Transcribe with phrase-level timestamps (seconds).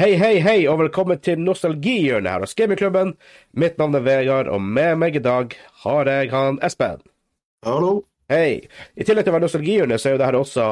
[0.00, 3.10] Hei, hei, hei, og velkommen til nostalgihjørnet her hos Gamingklubben.
[3.60, 7.02] Mitt navn er Vegard, og med meg i dag har jeg han Espen.
[7.68, 7.90] Hallo.
[8.32, 8.62] Hei.
[8.96, 10.70] I tillegg til å være nostalgihjørnet, så er jo det her også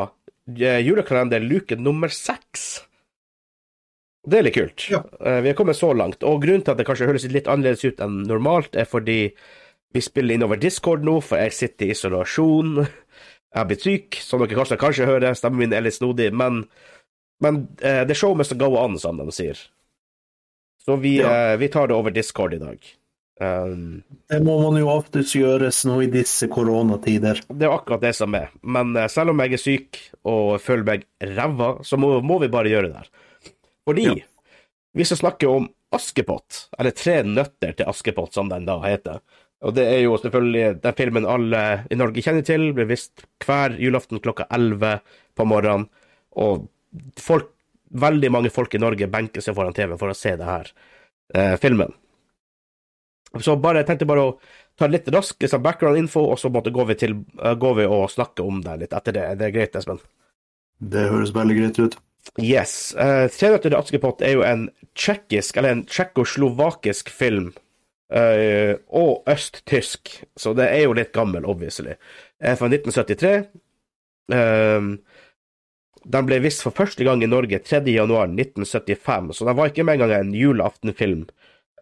[0.56, 2.64] eh, julekalender luke nummer seks.
[4.24, 4.88] Det er litt kult.
[4.94, 5.02] Ja.
[5.20, 7.84] Eh, vi er kommet så langt, og grunnen til at det kanskje høres litt annerledes
[7.84, 9.18] ut enn normalt, er fordi
[9.92, 12.78] vi spiller inn over Discord nå, for jeg sitter i isolasjon.
[12.80, 15.36] Jeg har blitt syk, som dere kanskje, kanskje hører.
[15.36, 16.64] Stemmen min er litt snodig, men,
[17.40, 19.58] men uh, the show must go on, som de sier.
[20.84, 21.52] Så vi, Ja.
[21.54, 22.78] uh, vi tar det over Discord i dag.
[23.40, 27.38] Um, Det må man jo oftest gjøres nå i disse koronatider.
[27.54, 28.48] det er akkurat det som er.
[28.62, 32.48] Men uh, selv om jeg er syk og føler meg ræva, så må, må vi
[32.50, 33.52] bare gjøre det der.
[33.86, 34.14] Fordi Ja.
[34.94, 39.20] vi skal snakke om Askepott, eller Tre nøtter til Askepott, som den da heter.
[39.62, 43.72] Og det er jo selvfølgelig den filmen alle i Norge kjenner til, blir vist hver
[43.80, 45.00] julaften klokka 11
[45.34, 45.88] på morgenen.
[46.36, 46.68] Og
[47.20, 47.50] folk,
[47.88, 50.70] veldig mange folk i Norge benker seg foran TV for å se det her
[51.34, 51.94] eh, filmen.
[53.40, 54.34] Så bare, jeg tenkte bare å
[54.78, 58.10] ta litt rask liksom, background-info, og så måtte gå vi, til, eh, går vi og
[58.12, 59.26] snakke om det litt etter det.
[59.40, 60.00] Det er greit, Espen?
[60.78, 61.98] Det høres veldig greit ut.
[62.36, 62.94] Yes.
[62.94, 67.54] Uh, 'Tre nøtter til Askepott' er jo en tsjekkisk, eller en tsjekkoslovakisk film.
[68.08, 71.96] Uh, og østtysk, så det er jo litt gammel, obviously.
[72.40, 73.48] Uh, fra 1973.
[74.32, 74.98] Um,
[76.04, 80.14] den ble vist for første gang i Norge 3.1.1975, så den var ikke med engang
[80.18, 81.24] en julaftenfilm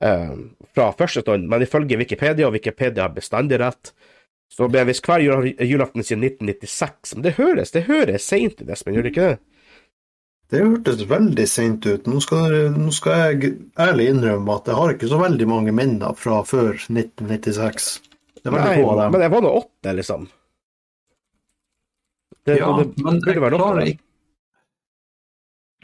[0.01, 0.37] eh,
[0.75, 1.49] fra første stund.
[1.51, 3.93] Men ifølge Wikipedia, og Wikipedia har bestandig rett,
[4.53, 5.25] så ble den vist hver
[5.67, 7.17] julaften siden 1996.
[7.17, 9.39] Men det høres det høres seint ut, Espen, gjør det ikke det?
[10.47, 12.07] Det hørtes veldig seint ut.
[12.07, 16.15] Nå skal, nå skal jeg ærlig innrømme at jeg har ikke så veldig mange minner
[16.15, 17.89] fra før 1996.
[18.39, 19.17] Det er veldig Nei, få av dem.
[19.17, 20.29] men jeg var nå åtte, liksom.
[22.47, 24.06] Det, Ja, det men burde jeg klarer ikke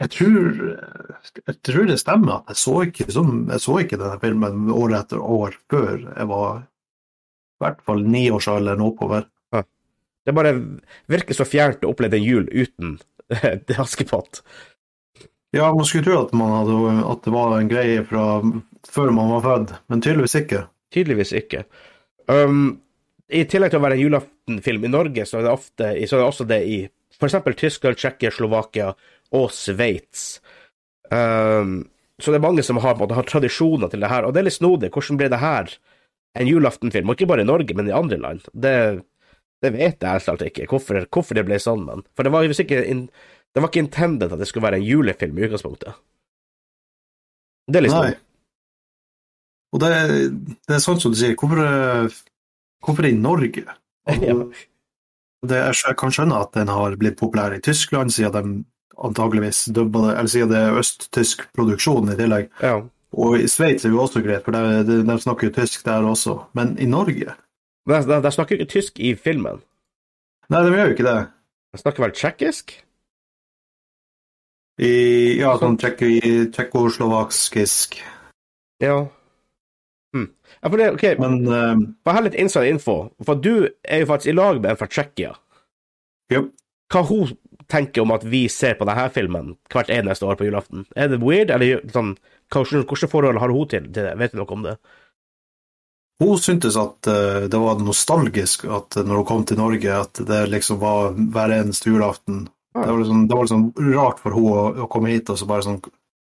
[0.03, 0.57] jeg tror,
[1.47, 5.21] jeg tror det stemmer at jeg så ikke, jeg så ikke denne filmen år etter
[5.23, 9.29] år før jeg var i hvert fall niårsalderen oppover.
[10.23, 10.53] Det bare
[11.11, 12.97] virker så fjernt å oppleve en jul uten
[13.67, 14.41] det Askepott.
[15.53, 18.27] Ja, man skulle tro at, man hadde, at det var en greie fra
[18.89, 20.63] før man var født, men tydeligvis ikke.
[20.93, 21.63] Tydeligvis ikke.
[22.27, 22.79] Um,
[23.31, 26.23] I tillegg til å være en julaftenfilm i Norge, så er det ofte så er
[26.23, 26.79] det også det i
[27.13, 27.37] f.eks.
[27.59, 28.91] Tyskland, Tsjekkia, Slovakia
[29.33, 30.37] og Sveits.
[31.09, 31.81] Um,
[32.21, 34.47] så det er mange som har, måte, har tradisjoner til det her, og det er
[34.47, 34.91] litt snodig.
[34.93, 35.71] Hvordan ble det her
[36.39, 37.09] en julaftenfilm?
[37.09, 38.45] Og ikke bare i Norge, men i andre land.
[38.53, 38.75] Det,
[39.65, 42.63] det vet jeg helt ikke, hvorfor, hvorfor det ble sånn, men For det var visst
[42.63, 45.97] ikke, det var ikke intended at det skulle være en julefilm i utgangspunktet.
[47.69, 48.19] Det er litt snodig.
[49.73, 49.89] Og det,
[50.69, 52.13] det er sånn som du sier, hvorfor,
[52.85, 53.65] hvorfor i Norge?
[54.19, 54.35] Ja.
[55.43, 58.59] Det, jeg kan skjønne at den har blitt populær i Tyskland, siden de
[58.97, 62.49] antageligvis dubba det, eller siden det er østtysk produksjon i tillegg.
[62.61, 62.75] Ja.
[63.13, 66.05] Og i Sveits er jo også greit, for de, de, de snakker jo tysk der
[66.09, 66.37] også.
[66.57, 67.35] Men i Norge?
[67.89, 69.61] De, de, de snakker jo ikke tysk i filmen.
[70.49, 71.19] Nei, de gjør jo ikke det.
[71.73, 72.73] De snakker vel tsjekkisk?
[74.81, 74.93] I,
[75.37, 77.99] ja, sånn tsjekko- tsjekkoslovakisk.
[78.81, 79.03] Ja.
[80.13, 80.27] Hm.
[80.61, 82.97] ja for det, ok, Men eh, Få her litt inside info.
[83.25, 85.35] For du er jo faktisk i lag med en fra Tsjekkia.
[86.33, 86.49] Yep.
[86.93, 87.31] Hva hun
[87.71, 90.85] tenker om at vi ser på denne filmen hvert eneste år på julaften?
[90.95, 92.15] Er det weird, eller sånn,
[92.53, 94.17] hvordan forhold har hun til til det?
[94.19, 94.77] Vet du noe om det?
[96.23, 100.43] Hun syntes at uh, det var nostalgisk at når hun kom til Norge, at det
[100.51, 102.45] liksom var hver eneste julaften.
[102.75, 102.85] Ah.
[102.85, 105.49] Det var liksom, det var liksom rart for hun å, å komme hit, og så
[105.49, 105.81] bare sånn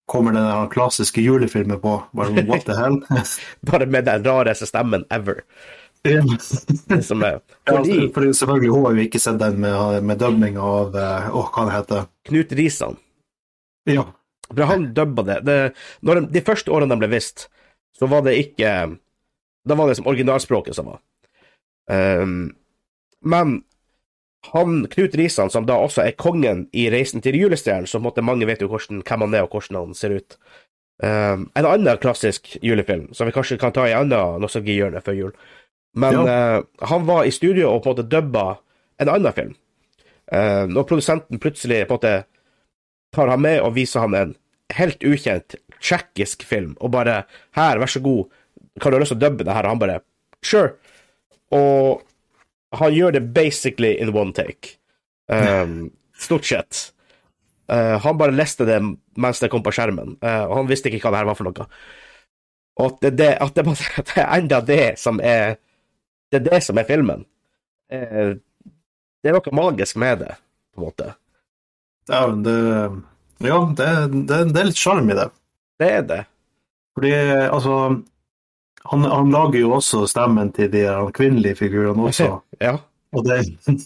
[0.06, 1.96] kommer den der klassiske julefilmen på.
[2.16, 3.00] Bare sånn, what the hell?
[3.70, 5.42] Bare med den rareste stemmen ever.
[6.10, 6.22] Ja,
[6.88, 7.40] Det som er.
[7.64, 11.28] altså, Fordi fordi selvfølgelig, hun har jo ikke sett den med, med dubbing av eh,
[11.32, 12.96] Åh, hva det heter Knut Risan
[13.90, 14.06] Ja.
[14.52, 15.40] For han dubba det.
[15.46, 15.58] det
[16.06, 17.48] når de, de første årene de ble visst,
[17.98, 18.72] så var det ikke
[19.66, 21.00] Da var det som originalspråket som var.
[21.90, 22.54] Um,
[23.26, 23.60] men
[24.52, 28.46] han, Knut Risan, som da også er kongen i Reisen til julestjernen, så måtte mange
[28.46, 30.38] vet jo hvordan, hvem han er og hvordan han ser ut.
[31.02, 35.18] Um, en annen klassisk julefilm, som vi kanskje kan ta i en annen nostalgihjørne før
[35.18, 35.34] jul.
[35.96, 36.58] Men eh,
[36.90, 38.46] han var i studio og på en måte dubba
[39.00, 39.54] en annen film.
[40.32, 42.16] Eh, når produsenten plutselig på en måte
[43.16, 44.34] tar han med og viser han en
[44.76, 48.26] helt ukjent tsjekkisk film, og bare 'Her, vær så god,
[48.80, 50.00] kan du ha lyst til å dubbe det her?' Og han bare
[50.42, 50.74] 'Sure'.
[51.52, 52.02] Og
[52.72, 54.76] han gjør det basically in one take.
[55.28, 56.92] Um, stort sett.
[57.72, 58.80] Uh, han bare leste det
[59.16, 61.48] mens det kom på skjermen, uh, og han visste ikke hva det her var for
[61.48, 61.68] noe.
[62.76, 63.64] Og at det, det, at det,
[63.98, 65.56] at det enda det som er
[66.30, 67.24] Det er det som er filmen.
[67.92, 68.34] Eh,
[69.22, 70.34] det er noe magisk med det,
[70.74, 71.12] på en måte.
[72.10, 72.56] Ja, men det,
[73.44, 73.88] Ja, det,
[74.28, 75.28] det, det er litt sjarm i det.
[75.80, 76.22] Det er det.
[76.96, 77.12] Fordi,
[77.52, 77.74] altså
[78.90, 80.86] han, han lager jo også stemmen til de
[81.16, 82.30] kvinnelige figurene også.
[82.62, 82.78] Ja.
[83.16, 83.42] Og det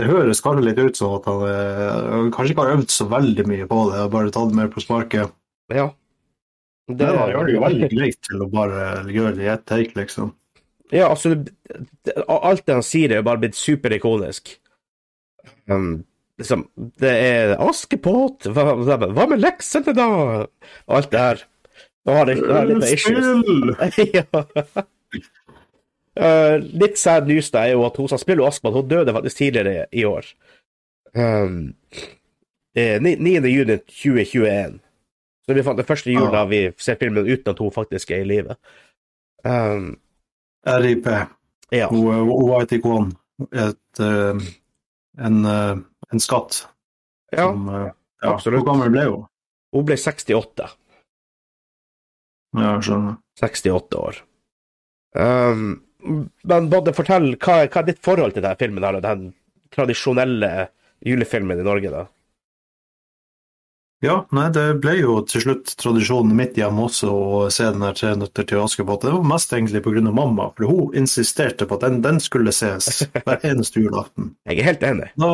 [0.00, 3.44] Det høres kanskje litt ut som at han han, kanskje ikke har øvd så veldig
[3.50, 5.34] mye på det, og bare tatt det mer på sparket.
[5.68, 5.90] ja.
[6.90, 9.92] Det, han gjør det jo veldig greit til å bare gjøre det i ett take,
[9.94, 10.32] liksom.
[10.90, 11.36] Ja, altså
[12.26, 14.56] Alt det han sier, er jo bare blitt superikonisk.
[15.70, 16.02] Um,
[16.40, 16.66] liksom,
[17.00, 20.08] det er Askepott, hva, hva med leksene, da?
[20.88, 21.44] Og alt det her.
[22.08, 24.00] Nå har det, det litt issues.
[24.18, 24.24] ja.
[26.20, 29.44] Uh, litt sad news da er jo at hun som spiller Askepott, hun døde faktisk
[29.44, 30.26] tidligere i år.
[31.14, 31.74] Um,
[32.74, 33.16] det er 9.
[33.50, 34.78] juni 2021.
[35.46, 36.48] Så vi fant det første jula Ah.
[36.50, 38.54] vi ser filmen uten at hun faktisk er i live.
[39.44, 39.98] Um,
[40.66, 41.06] RIP.
[41.70, 41.88] ja.
[41.88, 43.12] Hun, hun var et ikon.
[43.52, 44.48] Et, eh,
[45.18, 45.76] en, eh,
[46.12, 46.66] en skatt.
[47.32, 47.48] ja.
[47.48, 47.88] Som, eh,
[48.22, 48.64] ja, absolutt.
[48.64, 49.26] Hvor gammel ble hun?
[49.72, 50.66] Hun ble 68.
[52.58, 53.16] Ja, jeg skjønner.
[53.40, 54.18] 68 år.
[55.14, 55.82] Um,
[56.50, 59.30] men både fortell, hva, hva er ditt forhold til denne filmen, her, den
[59.72, 60.68] tradisjonelle
[61.06, 61.92] julefilmen i Norge?
[61.94, 62.04] da?
[64.00, 67.96] Ja, nei, det ble jo til slutt tradisjonen mitt hjemme også å se den her
[67.98, 69.02] Tre nøtter til Askepott.
[69.04, 73.02] Det var mest egentlig av mamma, for hun insisterte på at den, den skulle ses
[73.12, 74.32] hver eneste julaften.
[74.48, 75.10] Jeg er helt enig.
[75.20, 75.30] Da,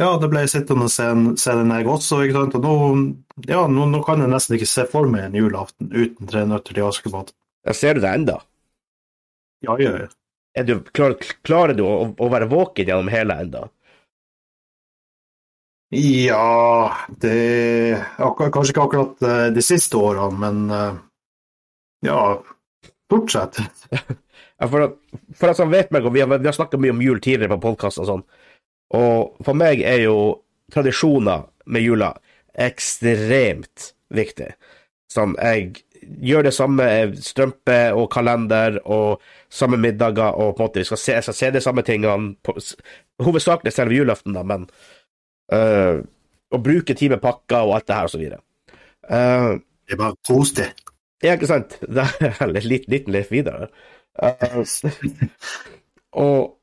[0.00, 1.06] ja, det ble jeg sittende og se,
[1.38, 2.58] se den jeg også, ikke sant.
[2.58, 6.32] Og nå, ja, nå, nå kan jeg nesten ikke se for meg en julaften uten
[6.34, 7.30] Tre nøtter til Askepott.
[7.70, 8.40] Ser du det enda?
[9.62, 10.12] Ja, jeg gjør det.
[10.66, 11.14] du, klar,
[11.46, 13.68] klarer du å, å være våken gjennom hele enda?
[15.90, 20.98] Ja, det Kanskje ikke akkurat eh, de siste årene, men eh,
[22.08, 22.22] ja,
[23.08, 23.60] stort sett.
[24.58, 24.94] Ja, For, at,
[25.38, 27.52] for at som vet meg, og vi har, vi har snakket mye om jul tidligere
[27.52, 28.24] på podkast og sånn,
[28.98, 30.16] og for meg er jo
[30.74, 32.08] tradisjoner med jula
[32.58, 34.48] ekstremt viktig.
[35.14, 35.84] Sånn, jeg
[36.26, 36.88] gjør det samme,
[37.22, 41.38] strømpe og kalender og samme middager, og på en måte vi skal se, jeg skal
[41.38, 42.56] se de samme tingene, på,
[43.22, 44.66] hovedsakelig selve julaften, da, men
[45.52, 46.02] øh,
[46.48, 48.42] å bruke tid med pakker og alt det her og så videre.
[49.08, 49.56] Uh,
[49.88, 50.84] Det er bare kos deg.
[51.24, 51.78] ja, ikke sant?
[51.96, 53.68] Det er litt liten, Leif Vidar.
[53.68, 53.70] videre.
[54.18, 54.58] Eh,
[56.18, 56.58] og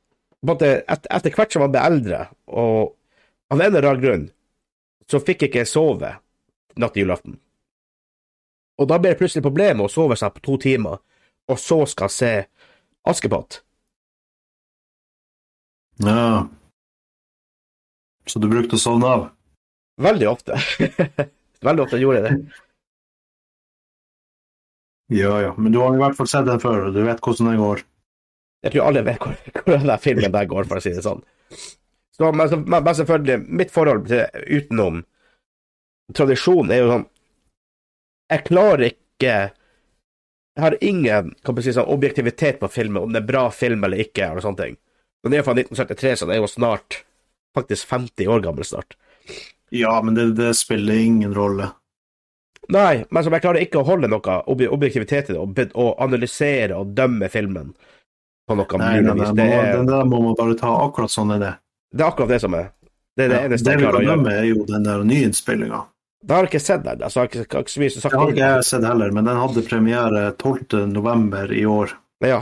[0.46, 2.96] måtte, et, etter hvert som man ble eldre, og
[3.54, 4.26] av en eller annen grunn,
[5.10, 6.12] så fikk jeg ikke sove
[6.76, 7.38] natt til julaften.
[8.82, 11.00] Og da ble det plutselig problemet å sove seg på to timer,
[11.48, 12.34] og så skal se
[13.08, 13.62] Askepott.
[16.04, 16.48] Ja.
[18.26, 19.26] Så du brukte å sovne av?
[20.02, 20.60] Veldig ofte.
[21.66, 22.62] Veldig ofte gjorde jeg det.
[25.16, 25.52] Ja, ja.
[25.58, 27.84] Men du har i hvert fall sett den før, og du vet hvordan den går.
[28.66, 31.22] Jeg tror alle vet hvordan hvor den filmen der går, for å si det sånn.
[32.16, 35.04] Så, men, men, men selvfølgelig, mitt forhold til utenom
[36.16, 37.06] tradisjon er jo sånn
[38.32, 43.28] Jeg klarer ikke Jeg har ingen kan si, sånn, objektivitet på filmen, om det er
[43.28, 44.78] bra film eller ikke, eller sånne ting.
[45.24, 47.02] Men det er fra 1973, så det er jo snart
[47.56, 48.98] faktisk 50 år gammel snart.
[49.74, 51.72] Ja, men det, det spiller ingen rolle.
[52.74, 56.78] Nei, men som jeg klarer ikke å holde noe ob objektivitet i det, og, analysere
[56.78, 57.74] og dømme filmen
[58.46, 59.34] på noe Nei, mulig vis.
[59.38, 61.52] Det den der må man bare ta akkurat sånn er det.
[61.94, 62.72] det er akkurat det som er.
[63.16, 64.88] Det er det Ja, eneste det jeg vi klarer å kan dømme, er jo den
[64.88, 65.84] der nyinnspillinga.
[66.26, 67.04] Det har jeg ikke sett den.
[67.06, 69.64] Altså, jeg har ikke, ikke sagt Det har ikke jeg sett heller, men den hadde
[69.68, 70.88] premiere 12.
[70.90, 71.94] november i år.
[72.26, 72.42] Ja.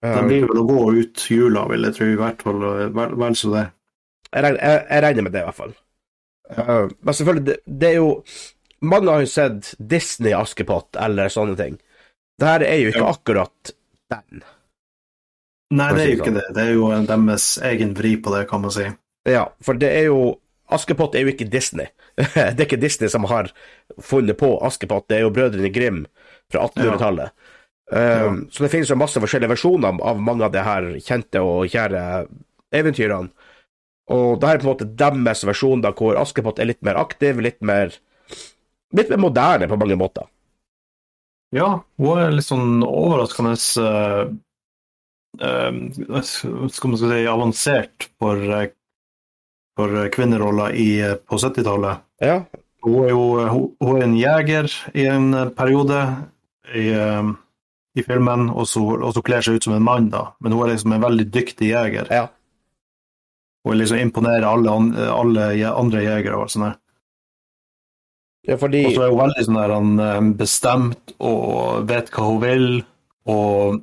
[0.00, 2.08] Den blir vel å gå ut jula, vil jeg tro.
[2.08, 3.64] I hvert fall vel, vel så det.
[4.34, 5.74] Jeg, regner, jeg, jeg regner med det, i hvert fall.
[6.48, 8.12] Uh, men selvfølgelig, det, det er jo
[8.88, 11.74] Mange har jo sett Disney Askepott eller sånne ting.
[12.38, 13.08] Det her er jo ikke Ja.
[13.10, 13.72] akkurat
[14.14, 14.44] den.
[15.74, 16.36] Nei, det er jo ikke sånn.
[16.38, 16.44] det.
[16.54, 18.86] Det er jo deres egen vri på det, kan man si.
[19.28, 20.20] Ja, for det er jo
[20.70, 21.88] Askepott er jo ikke Disney.
[22.16, 23.50] det er ikke Disney som har
[24.04, 26.02] funnet på Askepott, det er jo Brødrene Grim
[26.52, 27.34] fra 1800-tallet.
[27.90, 31.66] Um, Så det finnes jo masse forskjellige versjoner av mange av de her kjente og
[31.72, 32.02] kjære
[32.76, 33.32] eventyrene.
[34.08, 37.00] Og det her er på en måte deres versjon, da, hvor Askepott er litt mer
[37.00, 37.96] aktiv, litt mer
[38.96, 40.28] Litt mer moderne på mange måter.
[41.52, 44.30] Ja, hun er litt sånn overraskende uh,
[45.44, 48.70] uh, Skal man si avansert for, uh,
[49.76, 50.88] for kvinneroller i,
[51.20, 52.04] på 70-tallet.
[52.24, 52.40] Ja,
[52.84, 53.22] Hun er jo
[53.52, 56.00] hun, er en jeger i en periode
[56.72, 60.30] i, i filmen, og så, og så kler seg ut som en mann, da.
[60.40, 62.08] Men hun er liksom en veldig dyktig jeger.
[62.08, 62.28] ja.
[63.68, 64.76] Hun liksom imponerer alle,
[65.12, 66.38] alle andre jegere.
[66.40, 66.78] og sånn der.
[68.48, 72.30] ja fordi Og så er hun veldig sånn der, han, eh, bestemt og vet hva
[72.30, 72.66] hun vil.
[73.28, 73.82] Og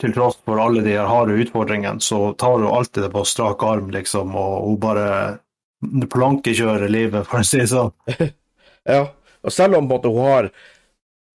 [0.00, 3.62] til tross for alle de her harde utfordringene, så tar hun alltid det på strak
[3.62, 4.34] arm, liksom.
[4.34, 5.06] Og hun bare
[6.10, 7.94] plankekjører livet, for å si det sånn.
[8.88, 9.10] Ja,
[9.44, 10.46] og selv om måte, hun har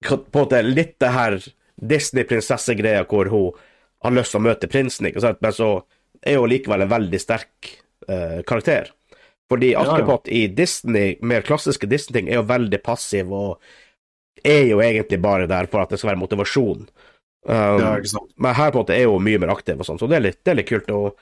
[0.08, 1.36] på en måte, litt det her
[1.76, 3.58] Disney-prinsesse-greia hvor hun
[4.04, 5.42] har lyst til å møte prinsen, ikke sant?
[5.44, 5.68] men så
[6.24, 7.70] er hun likevel en veldig sterk
[8.08, 8.90] eh, karakter.
[9.50, 9.84] Fordi ja.
[9.84, 10.18] ja.
[10.32, 15.68] i Disney, mer klassiske Disney-ting, er jo veldig passiv og er jo egentlig bare der
[15.72, 16.86] for at det skal være motivasjon.
[17.44, 17.98] Um, Ja,
[18.40, 20.24] men her på en måte er hun mye mer aktiv, og sånn, så det er
[20.30, 20.88] litt, det er litt kult.
[20.96, 21.18] Og,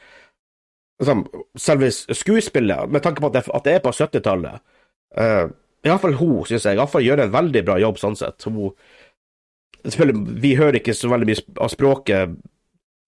[1.02, 1.24] liksom,
[1.58, 4.62] selve skuespillet, med tanke på at det, at det er på 70-tallet
[5.18, 5.50] uh,
[5.82, 8.46] Iallfall hun, syns jeg, iallfall gjør en veldig bra jobb sånn sett.
[8.46, 8.70] Hun,
[9.82, 12.36] selvfølgelig, Vi hører ikke så veldig mye av språket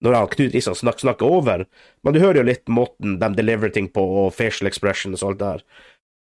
[0.05, 1.65] når han Knut Risan snakker, snakker over,
[2.05, 5.41] men du hører jo litt måten de deliver ting på, og facial expressions og alt
[5.41, 5.65] det der.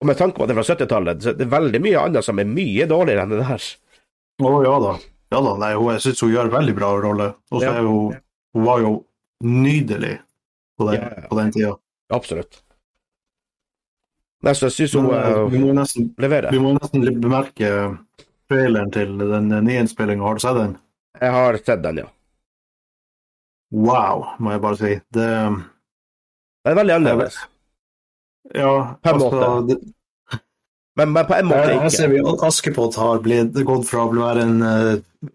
[0.02, 2.26] Og med tanke på at det er fra 70-tallet, så det er veldig mye annet
[2.26, 3.66] som er mye dårligere enn det der.
[4.44, 4.94] Å ja da.
[5.34, 7.28] Ja da, nei, hun, jeg syns hun gjør veldig bra rolle.
[7.50, 7.72] Og så Ja.
[7.80, 8.20] er hun
[8.54, 8.90] Hun var jo
[9.42, 10.20] nydelig
[10.78, 11.36] på den, Ja, ja.
[11.42, 11.72] den tida.
[12.14, 12.60] Absolutt.
[14.44, 16.50] Nei, så jeg syns hun Men, eh, vi må nesten leverer.
[16.52, 17.70] Vi må nesten bemerke
[18.50, 20.22] traileren til den nyinnspillinga.
[20.22, 20.76] Har du sett den?
[21.20, 22.06] Jeg har sett den, ja.
[23.74, 24.92] Wow, må jeg bare si.
[25.14, 25.28] Det
[26.64, 27.34] det er veldig annerledes.
[28.54, 29.74] Ja, På en altså måte.
[29.74, 30.38] det,
[30.96, 31.80] Men, men på en måte ikke.
[31.82, 35.30] her ser vi at Askepott har blitt, gått fra å være en uh,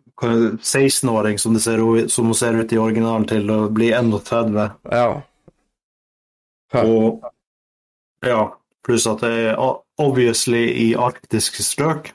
[0.64, 4.56] 16-åring, som som hun ser ut i originalen, til å bli 31.
[4.92, 5.22] Ja.
[6.74, 6.84] Ja.
[6.84, 7.22] Og
[8.26, 8.42] ja,
[8.86, 9.60] pluss at det er
[10.00, 12.14] obviously i arktiske strøk,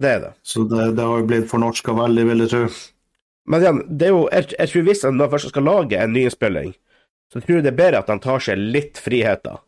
[0.00, 0.32] Det er det.
[0.42, 2.64] så det, det har jo blitt fornorska veldig, vil jeg tro.
[3.48, 6.74] Men igjen, det er jo, jeg, jeg tror hvis han først skal lage en nyinnspilling,
[7.32, 9.62] så tror jeg det er bedre at han tar seg litt friheter.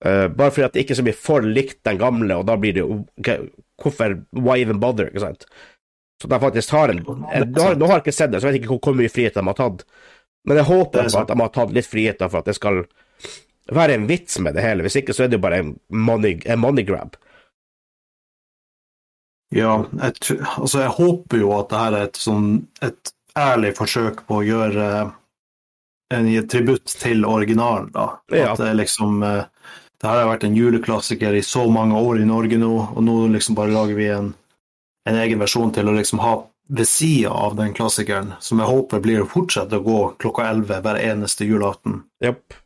[0.00, 2.76] Uh, bare fordi at det ikke så mye for likt den gamle, og da blir
[2.76, 5.46] det jo okay, Hvorfor why even bother, ikke sant?
[6.20, 8.62] Så de faktisk tar en, nå, har, har jeg ikke sett det, så jeg vet
[8.62, 9.86] ikke hvor, hvor mye frihet de har tatt.
[10.48, 12.82] Men jeg håper er at de har tatt litt friheter for at det skal
[13.72, 14.84] være en vits med det hele.
[14.84, 17.16] Hvis ikke så er det jo bare en money, en money grab.
[19.54, 22.50] Ja, jeg, altså jeg håper jo at det her er et sånn
[22.86, 25.16] et ærlig forsøk på å gjøre eh,
[26.14, 28.06] en tributt til originalen, da.
[28.30, 28.52] Ja.
[28.52, 29.42] At det er liksom eh,
[30.00, 33.16] Det her har vært en juleklassiker i så mange år i Norge nå, og nå
[33.34, 34.30] liksom bare lager vi en,
[35.04, 36.38] en egen versjon til å liksom ha
[36.70, 40.80] ved sida av den klassikeren, som jeg håper blir å fortsette å gå klokka 11
[40.86, 41.98] hver eneste julaften.
[42.24, 42.56] Yep.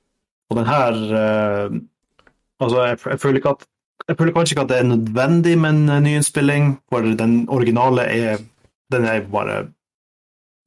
[0.53, 1.81] Og den her eh,
[2.63, 3.65] Altså, jeg, jeg føler ikke at
[4.09, 8.05] jeg føler kanskje ikke at det er nødvendig med en eh, nyinnspilling, for den originale
[8.11, 8.43] er
[8.93, 9.63] den er bare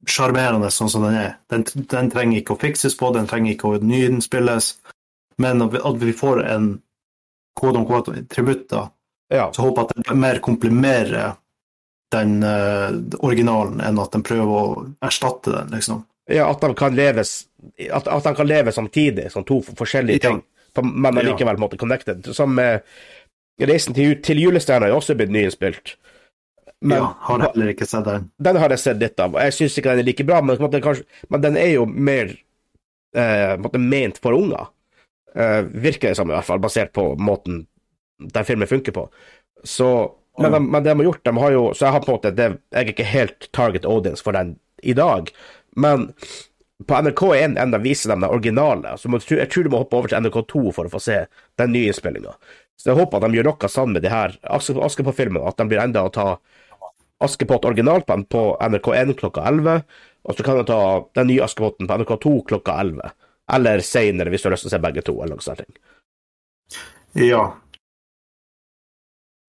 [0.08, 1.32] sjarmerende sånn som den er.
[1.50, 4.72] Den, den trenger ikke å fikses på, den trenger ikke å nyinnspilles,
[5.42, 6.68] men at vi, at vi får en
[7.58, 8.88] kode om kode tributt, da,
[9.34, 9.48] Ja.
[9.52, 11.34] så håper jeg at det mer komplimerer
[12.14, 16.04] den uh, originalen enn at den prøver å erstatte den, liksom.
[16.30, 17.46] Ja, at de kan leves
[17.90, 20.42] At, at de kan leve samtidig, som to forskjellige ting,
[20.76, 20.82] Ja.
[20.82, 22.26] men likevel på en måte connected.
[22.34, 22.84] Som med
[23.58, 25.96] Reisen til, til julestjerna er også blitt nyinnspilt.
[26.80, 28.28] Men ja, har heller ikke sett den.
[28.38, 29.34] den har jeg sett litt av.
[29.42, 32.30] Jeg syns ikke den er like bra, men, kanskje, men den er jo mer
[33.18, 34.70] eh, ment for unger.
[35.34, 37.64] Eh, virker det som, i hvert fall, basert på måten
[38.18, 39.08] den filmen funker på.
[39.64, 39.88] Så,
[40.38, 42.14] men, de, men det de har gjort, de har jo Så jeg har på en
[42.14, 44.54] måte det, Jeg er ikke helt target audience for den
[44.86, 45.32] i dag,
[45.74, 46.12] men
[46.86, 48.92] på NRK1 enda viser de den originale.
[48.98, 51.16] Så jeg tror du må hoppe over til NRK2 for å få se
[51.58, 52.36] den nye innspillinga.
[52.78, 55.66] Så jeg håper at de gjør noe sammen med de her Aske- Askepott-filmene, at de
[55.70, 56.28] blir enda å ta
[57.24, 59.80] Askepott originalt på, på NRK1 klokka 11,
[60.28, 60.80] og så kan du ta
[61.18, 63.10] den nye Askepotten på NRK2 klokka 11.
[63.56, 65.80] Eller seinere, hvis du har lyst til å se begge to, eller noe sånt.
[67.18, 67.42] Ja.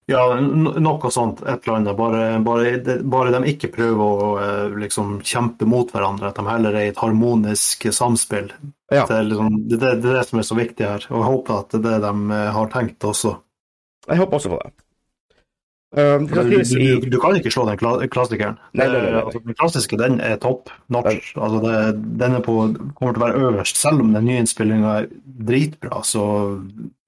[0.10, 1.44] Ja, no- noe sånt.
[1.46, 1.96] Et eller annet.
[2.00, 6.74] Bare, bare, bare de ikke prøver å eh, liksom kjempe mot hverandre, at de heller
[6.80, 8.50] er i et harmonisk samspill.
[8.90, 9.06] Ja.
[9.06, 11.06] Det, er liksom, det, det, det er det som er så viktig her.
[11.12, 13.36] Og jeg håper at det er det de eh, har tenkt også.
[14.10, 14.72] Jeg håper også på det.
[15.90, 17.80] Um, Du, du, du kan ikke slå den
[18.14, 18.60] klassikeren.
[18.78, 19.22] Nei, nei, nei, nei.
[19.26, 21.32] Altså, den klassiske den er topp notch.
[21.34, 21.80] Altså, det,
[22.22, 22.58] den på,
[22.98, 25.08] kommer til å være øverst, selv om den nye innspillinga er
[25.50, 26.04] dritbra.
[26.06, 26.24] Så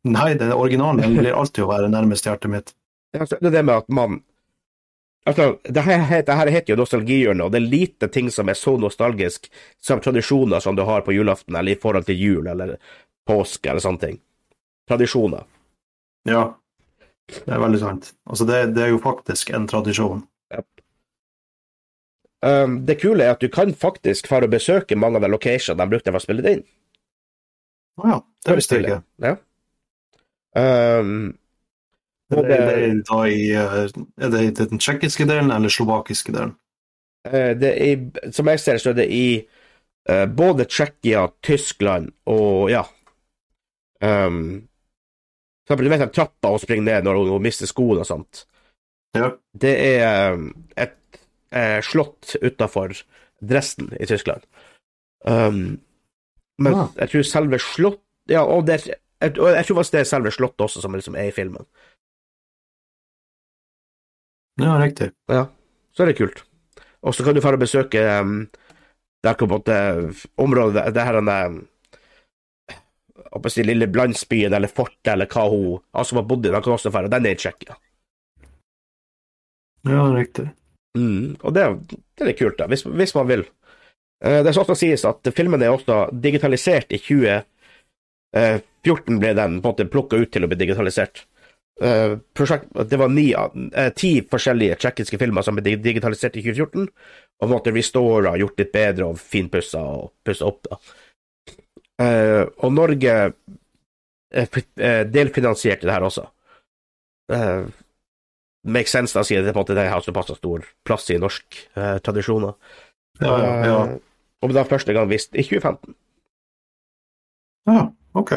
[0.09, 2.73] nei, den originalen den blir alltid å være nærmest hjertet mitt.
[3.11, 4.21] Ja, så det er det med at man
[5.29, 8.57] Altså, det her, det her heter jo nostalgihjørnet, og det er lite ting som er
[8.57, 12.79] så nostalgisk som tradisjoner som du har på julaften, eller i forhold til jul eller
[13.29, 14.17] påske eller sånne ting.
[14.89, 15.45] Tradisjoner.
[16.25, 16.47] Ja,
[17.29, 18.09] det er veldig sant.
[18.25, 20.25] Altså, det, det er jo faktisk en tradisjon.
[22.41, 25.85] Um, det kule er at du kan faktisk fare og besøke mange av de locationene
[25.85, 26.63] de brukte for å spille det inn.
[28.01, 29.01] Å ja, det visste jeg ikke.
[29.21, 29.35] Ja.
[30.57, 31.35] Um,
[32.31, 33.89] Er det, da i, eh,
[34.23, 36.55] er det i den tsjekkiske delen eller slovakiske delen?
[37.27, 39.25] eh, det er, som jeg ser, så er det i
[40.09, 42.83] uh, både Tsjekkia, Tyskland og ja
[44.01, 44.67] Um,
[45.67, 48.07] for eksempel, du vet den trappa hun springer ned når hun, hun mister skoen og
[48.09, 48.47] sånt.
[49.13, 49.27] Ja.
[49.53, 51.19] Det er um, et
[51.53, 52.95] uh, slott utafor
[53.41, 54.41] Dresden i Tyskland.
[55.21, 55.77] Um,
[56.57, 56.87] men Ah.
[56.97, 58.87] jeg tror selve slott Ja, og det,
[59.21, 61.65] jeg, og jeg tror faktisk det er selve slottet også som liksom er i filmen.
[64.61, 65.11] Ja, riktig.
[65.31, 65.45] Ja,
[65.95, 66.43] så er det kult.
[67.01, 68.45] Og så kan du få besøke um,
[69.25, 69.75] der på en måte
[70.41, 71.61] området Det her den
[73.49, 76.51] si, lille landsbyen eller fortet eller hva hun altså har bodd i.
[76.51, 77.07] Den kan også dra.
[77.07, 77.77] Den er i Tsjekkia.
[79.89, 80.49] Ja, riktig.
[80.97, 83.45] Mm, og det, det er litt kult, da, hvis, hvis man vil.
[84.25, 89.65] Eh, det skal også sies at filmen er også digitalisert i 2014, ble den på
[89.65, 91.15] en måte plukka ut til å bli digitalisert.
[91.81, 96.89] Eh, prosjekt, det var ni, eh, ti forskjellige tsjekkiske filmer som ble digitalisert i 2014,
[97.41, 100.67] og måtte restore og gjort litt bedre og finpussa og pussa opp.
[100.69, 100.77] da.
[102.01, 103.33] Eh, og Norge
[104.31, 106.27] delfinansierte det her også.
[107.31, 107.65] Eh,
[108.63, 111.59] make sense da, siden det på en måte det har såpass stor plass i norsk
[111.75, 112.53] eh, tradisjoner.
[113.21, 113.83] Ja, ja, ja.
[113.85, 113.97] Eh,
[114.41, 115.95] og da første gang vist i 2015.
[117.69, 117.83] ja
[118.17, 118.33] ok.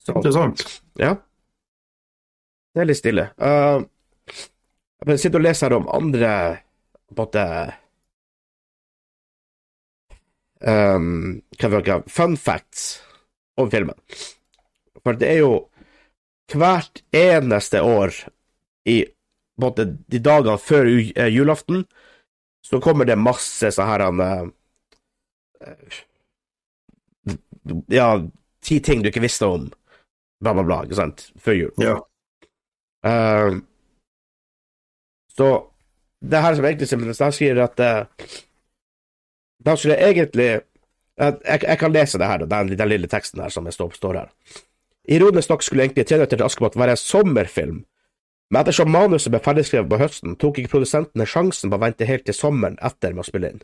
[0.00, 0.82] Så, Interessant.
[0.98, 1.16] ja.
[2.70, 3.28] Det er litt stille.
[3.40, 3.82] Uh,
[5.06, 6.32] jeg sitter og leser om andre
[7.10, 7.44] på en måte
[10.62, 13.00] um, hva fun facts
[13.58, 13.96] om filmen.
[15.02, 15.54] For det er jo
[16.50, 18.14] hvert eneste år
[18.88, 19.02] i
[19.60, 21.82] på en måte, de dagene før eh, julaften,
[22.64, 24.06] så kommer det masse sånn her
[27.92, 28.06] Ja,
[28.64, 29.66] ti ting du ikke visste om,
[30.40, 31.74] bla, bla, bla, ikke sant, før jul.
[31.82, 31.98] Ja.
[33.06, 33.50] Eh,
[35.36, 35.50] så
[36.20, 38.26] det her som egentlig simpelthen de sier at uh,
[39.64, 43.48] De skulle egentlig eh, jeg, jeg kan lese det her, den, den lille teksten her
[43.52, 44.28] som står, står her.
[45.08, 47.78] Ironisk nok skulle egentlig nøtter til Askepott' være en sommerfilm,
[48.50, 52.24] men ettersom manuset ble ferdigskrevet på høsten, tok ikke produsentene sjansen på å vente helt
[52.26, 53.62] til sommeren etter med å spille inn.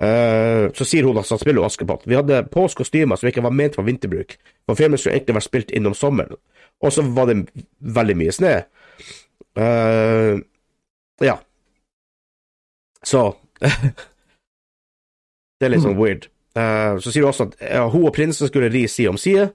[0.00, 2.06] Eh, så sier hun at han spiller Askepott.
[2.08, 5.36] Vi hadde på oss kostymer som ikke var ment for vinterbruk, for filmen skulle egentlig
[5.36, 6.38] vært spilt innom sommeren,
[6.80, 7.42] og så var det
[7.78, 8.54] veldig mye snø.
[9.58, 10.40] Uh,
[11.20, 11.36] ja.
[13.04, 13.26] Så
[15.60, 16.24] Det er litt sånn weird.
[16.56, 19.52] Uh, så sier hun også at hun og prinsen skulle ri side om side,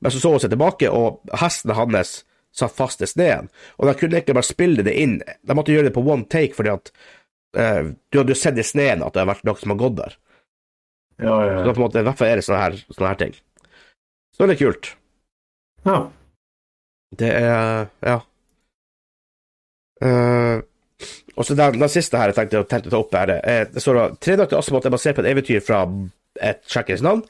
[0.00, 2.20] men så så hun seg tilbake, og hesten hans
[2.54, 3.48] satt fast i sneen.
[3.78, 6.54] Og de kunne ikke bare spille det inn, de måtte gjøre det på one take,
[6.54, 6.92] fordi at
[7.56, 9.98] eh, du hadde jo sett i sneen at det har vært noe som har gått
[10.00, 10.16] der.
[11.20, 13.12] Ja, ja, ja, da på en måte, i hvert fall er det sånne her, sånne
[13.12, 13.34] her ting.
[14.36, 14.94] Så det er kult.
[15.84, 16.00] ja.
[17.18, 18.20] Det er Ja.
[20.00, 20.62] Uh,
[21.36, 24.14] og så den, den siste her jeg tenkte, å ta opp, er eh, det står
[24.20, 25.82] Tre nøtter til Askepott er basert på et eventyr fra
[26.40, 27.22] et tsjekkisk navn.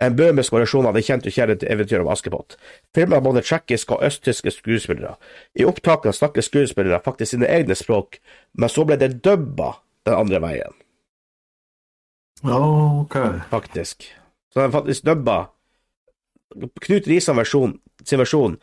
[0.00, 2.58] En bøhmisk variasjon av det kjente og kjære eventyret om Askepott.
[2.94, 5.14] Filmen både tsjekkiske og østtyske skuespillere.
[5.56, 8.18] I opptakene snakker skuespillere faktisk sine egne språk,
[8.60, 9.72] men så ble det dubba
[10.06, 10.74] den andre veien,
[12.44, 12.58] Ja,
[13.00, 13.16] ok.
[13.50, 14.04] faktisk.
[14.52, 15.46] Så den faktisk dubba
[16.80, 18.58] Knut Risan versjon, sin versjon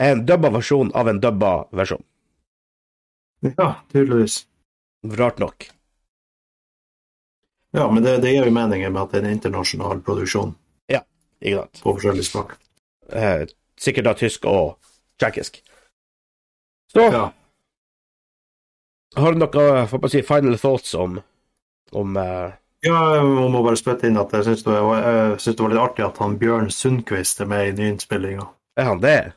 [0.00, 2.02] er en dubba versjon av en dubba versjon.
[3.42, 4.46] Ja, tydeligvis.
[5.18, 5.68] Rart nok.
[7.76, 10.54] Ja, men det, det gir jo meningen med at det er en internasjonal produksjon
[11.42, 11.80] Ikke sant?
[11.82, 12.54] på forskjellig språk.
[13.12, 13.46] Eh,
[13.78, 14.76] sikkert da tysk og
[15.20, 15.60] tsjekkisk.
[16.92, 17.30] Så Ja.
[19.16, 21.20] har du noe får man si, final thoughts om,
[21.92, 22.52] om eh,
[22.84, 26.18] Ja, jeg må bare spytte inn at jeg syns det, det var litt artig at
[26.22, 28.46] han Bjørn Sundquist er med i nyinnspillinga.
[28.78, 29.32] Er han det?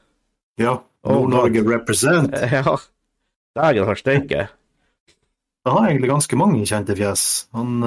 [0.61, 0.75] Ja.
[1.03, 2.33] Oh, Nord-Norge represent.
[2.37, 2.77] Eh, Ja.
[3.57, 4.43] Dægen har steike.
[5.65, 7.47] Det har egentlig ganske mange kjente fjes.
[7.53, 7.81] Han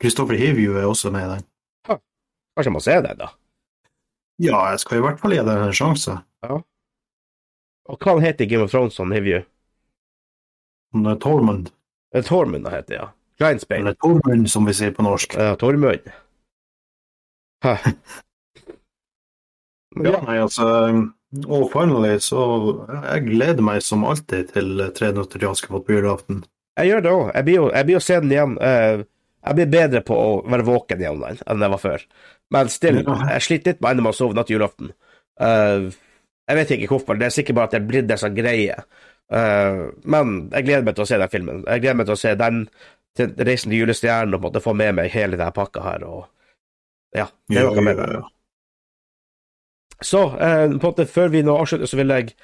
[0.00, 1.44] Kristoffer Hivju er også med i den.
[2.54, 3.28] Kanskje jeg må se den, da.
[4.42, 6.16] Ja, jeg skal i hvert fall gi den en sjanse.
[6.46, 6.60] Ja.
[7.90, 9.42] Og hva heter Game of Thrones, han Hivju?
[11.20, 11.70] Tormund.
[12.26, 13.08] Tormund heter, ja.
[13.74, 15.34] Eller Tormund, som vi sier på norsk.
[15.38, 16.06] Ja, Tormund.
[17.64, 17.78] Ja,
[20.02, 20.64] ja, nei, altså
[21.46, 22.40] Og finally, så
[23.12, 26.42] Jeg gleder meg som alltid til 3 nøtter til Askepott på julaften.
[26.76, 27.28] jeg gjør det òg.
[27.34, 27.44] Jeg
[27.86, 28.56] blir jo å se den igjen.
[28.58, 29.04] eh,
[29.44, 32.04] jeg blir bedre på å være våken igjen enn jeg var før.
[32.54, 34.92] Men still, jeg sliter litt med ennå med å sove natt til julaften.
[35.40, 35.90] Uh,
[36.48, 38.76] jeg vet ikke hvorfor, det er sikkert bare at det er blitt en sånn greie.
[39.32, 41.64] Uh, men jeg gleder meg til å se den filmen.
[41.64, 42.62] Jeg gleder meg til å se den
[43.14, 46.06] til Reisen til julestjernen og på en måte få med meg hele denne pakka her.
[46.08, 46.24] Og
[47.16, 48.22] ja, det er noe med det.
[50.04, 52.34] Så uh, på en måte før vi nå avslutter, så vil jeg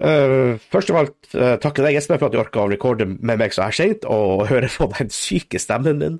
[0.00, 3.38] eh, først av alt uh, takke deg, Espen, for at du orka å recorde med
[3.38, 6.18] meg så her seint, og høre på den syke stemmen din.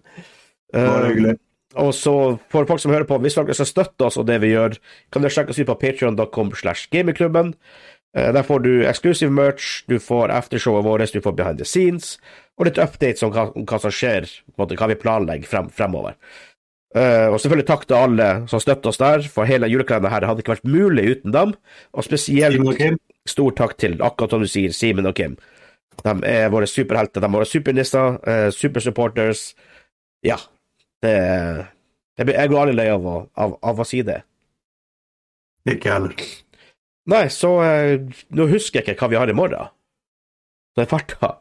[0.74, 1.34] Uh,
[1.80, 2.14] og så
[2.52, 4.76] for folk som hører på, hvis dere skal støtte oss og det vi gjør,
[5.12, 7.54] kan dere sjekke oss ut på patreon.com slash gamingklubben.
[8.16, 12.18] Eh, Der får du exclusive merch, du får aftershowet vårt, du får behind the scenes,
[12.58, 16.14] og litt updates om hva, om hva som skjer, måte, hva vi planlegger frem, fremover.
[16.94, 20.44] Uh, og selvfølgelig takk til alle som støtter oss der, for hele julekalenderen her hadde
[20.44, 21.56] ikke vært mulig uten dem.
[21.90, 22.78] Og spesielt og?
[23.28, 25.36] Stor takk til, akkurat som du sier, Simen og Kim.
[26.04, 29.54] De er våre superhelter, de er våre supernisser, eh, supersupporters.
[30.26, 30.38] Ja,
[31.02, 31.14] det
[32.14, 34.20] Jeg, jeg går aldri lei av, av, av å si det.
[35.66, 36.14] Ikke heller.
[37.10, 37.96] Nei, så eh,
[38.30, 39.72] nå husker jeg ikke hva vi har i morgen.
[40.74, 41.32] Så jeg farta.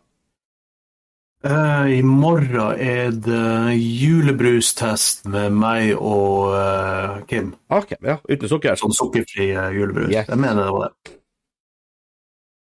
[1.43, 7.51] Eh, I morgen er det julebrustest med meg og uh, Kim.
[7.67, 8.79] Ok, ja, uten sukker.
[8.79, 10.07] Sånn sukkerfri eh, julebrus.
[10.13, 10.29] Yes.
[10.31, 11.17] Jeg mener det var det.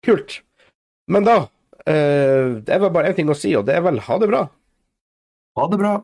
[0.04, 0.40] Kult.
[1.10, 1.36] Men da
[1.86, 4.30] eh, Det er vel bare én ting å si, og det er vel ha det
[4.30, 4.42] bra.
[5.58, 5.94] Ha det bra.